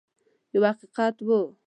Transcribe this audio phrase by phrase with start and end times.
[0.53, 1.39] یو حقیقت وو.